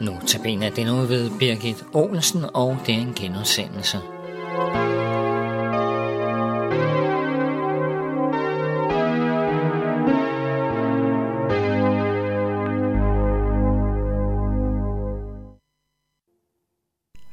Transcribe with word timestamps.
Notabene 0.00 0.66
er 0.66 0.70
det 0.70 0.86
nu 0.86 0.94
ved 0.94 1.30
Birgit 1.38 1.84
Olsen, 1.92 2.44
og 2.54 2.78
det 2.86 2.94
er 2.94 2.98
en 2.98 3.14
genudsendelse. 3.14 3.98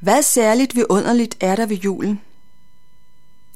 Hvad 0.01 0.21
særligt 0.21 0.75
vidunderligt 0.75 1.37
er 1.39 1.55
der 1.55 1.65
ved 1.65 1.77
julen? 1.77 2.21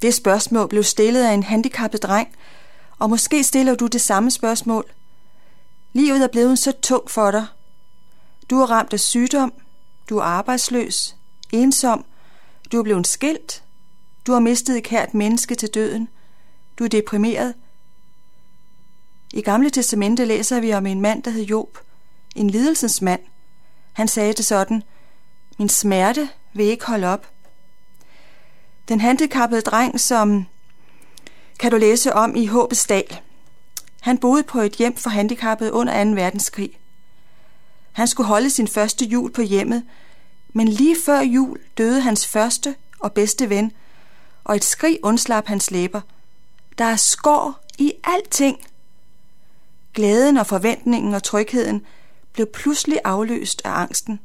Det 0.01 0.13
spørgsmål 0.13 0.67
blev 0.67 0.83
stillet 0.83 1.23
af 1.23 1.33
en 1.33 1.43
handicappet 1.43 2.03
dreng, 2.03 2.27
og 2.99 3.09
måske 3.09 3.43
stiller 3.43 3.75
du 3.75 3.87
det 3.87 4.01
samme 4.01 4.31
spørgsmål. 4.31 4.85
Livet 5.93 6.23
er 6.23 6.27
blevet 6.27 6.59
så 6.59 6.71
tungt 6.81 7.11
for 7.11 7.31
dig. 7.31 7.45
Du 8.51 8.59
er 8.59 8.71
ramt 8.71 8.93
af 8.93 8.99
sygdom, 8.99 9.53
du 10.09 10.17
er 10.17 10.23
arbejdsløs, 10.23 11.15
ensom, 11.51 12.05
du 12.71 12.79
er 12.79 12.83
blevet 12.83 13.07
skilt, 13.07 13.63
du 14.27 14.31
har 14.31 14.39
mistet 14.39 14.77
et 14.77 14.83
kært 14.83 15.13
menneske 15.13 15.55
til 15.55 15.69
døden, 15.69 16.09
du 16.79 16.83
er 16.83 16.87
deprimeret. 16.87 17.53
I 19.33 19.41
Gamle 19.41 19.69
Testamente 19.69 20.25
læser 20.25 20.59
vi 20.59 20.73
om 20.73 20.85
en 20.85 21.01
mand, 21.01 21.23
der 21.23 21.31
hed 21.31 21.43
Job, 21.43 21.77
en 22.35 22.49
lidelsens 22.49 23.01
mand. 23.01 23.21
Han 23.93 24.07
sagde 24.07 24.33
det 24.33 24.45
sådan, 24.45 24.83
min 25.59 25.69
smerte 25.69 26.29
vil 26.53 26.65
ikke 26.65 26.85
holde 26.85 27.07
op. 27.07 27.31
Den 28.87 29.01
handicappede 29.01 29.61
dreng, 29.61 29.99
som 29.99 30.45
kan 31.59 31.71
du 31.71 31.77
læse 31.77 32.13
om 32.13 32.35
i 32.35 32.45
Håbets 32.45 32.85
Dal. 32.85 33.19
Han 34.01 34.17
boede 34.17 34.43
på 34.43 34.59
et 34.59 34.73
hjem 34.73 34.97
for 34.97 35.09
handicappede 35.09 35.73
under 35.73 36.03
2. 36.03 36.09
verdenskrig. 36.09 36.80
Han 37.91 38.07
skulle 38.07 38.27
holde 38.27 38.49
sin 38.49 38.67
første 38.67 39.05
jul 39.05 39.31
på 39.31 39.41
hjemmet, 39.41 39.83
men 40.53 40.67
lige 40.67 40.95
før 41.05 41.19
jul 41.19 41.59
døde 41.77 42.01
hans 42.01 42.27
første 42.27 42.75
og 42.99 43.13
bedste 43.13 43.49
ven, 43.49 43.71
og 44.43 44.55
et 44.55 44.63
skrig 44.63 44.99
undslap 45.03 45.47
hans 45.47 45.71
læber. 45.71 46.01
Der 46.77 46.85
er 46.85 46.95
skår 46.95 47.59
i 47.77 47.93
alting. 48.03 48.59
Glæden 49.93 50.37
og 50.37 50.47
forventningen 50.47 51.13
og 51.13 51.23
trygheden 51.23 51.85
blev 52.33 52.47
pludselig 52.47 52.99
afløst 53.03 53.61
af 53.65 53.69
angsten. 53.69 54.19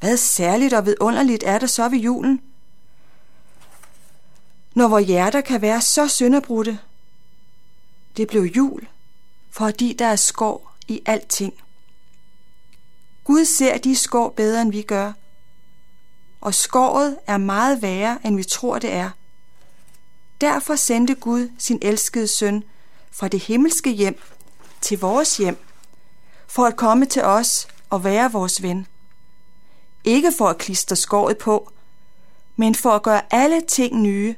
Hvad 0.00 0.16
særligt 0.16 0.74
og 0.74 0.86
vidunderligt 0.86 1.42
er 1.46 1.58
der 1.58 1.66
så 1.66 1.88
ved 1.88 1.98
julen? 1.98 2.40
Når 4.74 4.88
vores 4.88 5.06
hjerter 5.06 5.40
kan 5.40 5.62
være 5.62 5.80
så 5.80 6.08
sønderbrudte. 6.08 6.78
Det 8.16 8.28
blev 8.28 8.42
jul, 8.42 8.88
fordi 9.50 9.92
der 9.92 10.06
er 10.06 10.16
skår 10.16 10.76
i 10.88 11.02
alting. 11.06 11.54
Gud 13.24 13.44
ser 13.44 13.78
de 13.78 13.96
skår 13.96 14.28
bedre, 14.28 14.62
end 14.62 14.72
vi 14.72 14.82
gør. 14.82 15.12
Og 16.40 16.54
skåret 16.54 17.18
er 17.26 17.36
meget 17.36 17.82
værre, 17.82 18.18
end 18.24 18.36
vi 18.36 18.44
tror, 18.44 18.78
det 18.78 18.92
er. 18.92 19.10
Derfor 20.40 20.76
sendte 20.76 21.14
Gud 21.14 21.50
sin 21.58 21.78
elskede 21.82 22.26
søn 22.26 22.64
fra 23.10 23.28
det 23.28 23.40
himmelske 23.40 23.90
hjem 23.90 24.20
til 24.80 25.00
vores 25.00 25.36
hjem, 25.36 25.58
for 26.48 26.64
at 26.64 26.76
komme 26.76 27.06
til 27.06 27.22
os 27.22 27.68
og 27.90 28.04
være 28.04 28.32
vores 28.32 28.62
ven. 28.62 28.86
Ikke 30.04 30.32
for 30.38 30.48
at 30.48 30.58
klistre 30.58 30.96
skåret 30.96 31.38
på, 31.38 31.72
men 32.56 32.74
for 32.74 32.90
at 32.90 33.02
gøre 33.02 33.22
alle 33.30 33.60
ting 33.60 34.02
nye. 34.02 34.36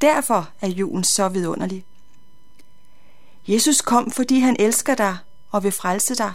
Derfor 0.00 0.48
er 0.60 0.68
julen 0.68 1.04
så 1.04 1.28
vidunderlig. 1.28 1.84
Jesus 3.48 3.80
kom, 3.80 4.10
fordi 4.10 4.38
han 4.38 4.56
elsker 4.58 4.94
dig 4.94 5.16
og 5.50 5.62
vil 5.62 5.72
frelse 5.72 6.14
dig. 6.14 6.32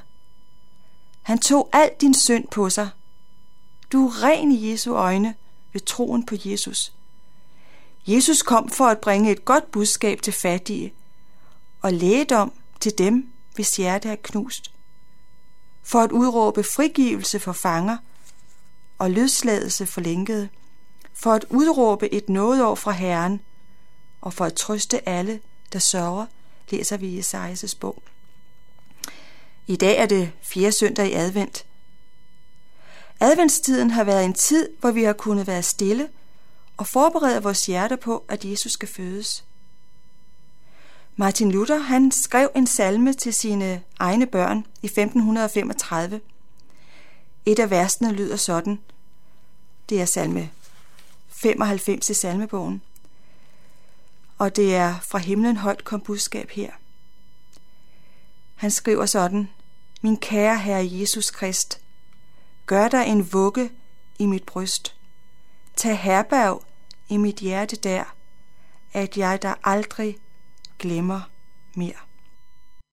Han 1.26 1.40
tog 1.40 1.70
al 1.74 1.92
din 2.02 2.14
synd 2.14 2.48
på 2.48 2.70
sig. 2.70 2.90
Du 3.92 4.08
er 4.08 4.24
ren 4.24 4.52
i 4.52 4.72
Jesu 4.72 4.96
øjne 4.96 5.36
ved 5.74 5.82
troen 5.82 6.26
på 6.26 6.36
Jesus. 6.46 6.94
Jesus 8.08 8.42
kom 8.42 8.70
for 8.70 8.86
at 8.86 9.00
bringe 9.00 9.32
et 9.32 9.46
godt 9.46 9.72
budskab 9.72 10.22
til 10.22 10.34
fattige 10.34 10.94
og 11.82 11.94
lægedom 11.94 12.52
til 12.80 12.98
dem, 12.98 13.32
hvis 13.56 13.76
hjerte 13.76 14.10
er 14.10 14.16
knust. 14.16 14.72
For 15.84 16.00
at 16.00 16.12
udråbe 16.12 16.64
frigivelse 16.64 17.40
for 17.40 17.54
fanger 17.54 17.98
og 18.98 19.12
løsladelse 19.12 19.86
for 19.86 20.02
lænkede. 20.02 20.50
For 21.14 21.32
at 21.32 21.46
udråbe 21.50 22.14
et 22.14 22.30
nådeår 22.30 22.76
fra 22.76 22.92
Herren 22.92 23.42
og 24.22 24.34
for 24.34 24.46
at 24.46 24.54
trøste 24.54 25.10
alle, 25.10 25.40
der 25.74 25.80
sørger, 25.80 26.26
læser 26.70 26.98
vi 26.98 27.08
i 27.08 27.20
Esajas 27.20 27.76
bog. 27.76 28.04
I 29.68 29.76
dag 29.76 29.98
er 29.98 30.06
det 30.06 30.32
fjerde 30.42 30.72
søndag 30.72 31.08
i 31.08 31.14
advent. 31.14 31.66
Adventstiden 33.20 33.92
har 33.92 34.04
været 34.04 34.26
en 34.26 34.34
tid, 34.34 34.70
hvor 34.80 34.92
vi 34.92 35.04
har 35.04 35.14
kunnet 35.14 35.48
være 35.48 35.64
stille 35.64 36.10
og 36.78 36.88
forberede 36.88 37.44
vores 37.44 37.66
hjerter 37.66 37.96
på, 37.96 38.26
at 38.30 38.46
Jesus 38.46 38.72
skal 38.72 38.88
fødes. 38.88 39.46
Martin 41.16 41.52
Luther 41.52 41.78
han 41.78 42.12
skrev 42.12 42.50
en 42.56 42.68
salme 42.68 43.14
til 43.14 43.34
sine 43.34 43.84
egne 44.00 44.26
børn 44.26 44.66
i 44.82 44.86
1535. 44.86 46.22
Et 47.46 47.60
af 47.60 47.70
versene 47.70 48.12
lyder 48.12 48.36
sådan. 48.36 48.80
Det 49.90 50.02
er 50.02 50.06
salme 50.06 50.50
95 51.28 52.10
i 52.10 52.14
salmebogen. 52.14 52.82
Og 54.38 54.56
det 54.56 54.76
er 54.76 54.96
fra 55.00 55.18
himlen 55.18 55.58
højt 55.58 55.84
kom 55.84 56.02
budskab 56.02 56.50
her. 56.50 56.72
Han 58.56 58.72
skriver 58.72 59.06
sådan, 59.06 59.50
min 60.06 60.18
kære 60.18 60.60
Herre 60.60 60.90
Jesus 60.92 61.32
Krist, 61.32 61.82
gør 62.66 62.88
dig 62.88 63.08
en 63.08 63.34
vugge 63.34 63.72
i 64.20 64.26
mit 64.26 64.44
bryst. 64.44 64.96
Tag 65.76 66.00
herberg 66.00 66.64
i 67.10 67.18
mit 67.18 67.36
hjerte 67.36 67.76
der, 67.76 68.16
at 68.94 69.18
jeg 69.18 69.42
der 69.42 69.54
aldrig 69.64 70.18
glemmer 70.80 71.22
mere. 71.76 72.05